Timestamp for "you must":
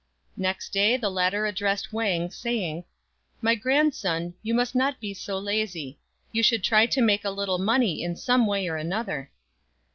4.41-4.73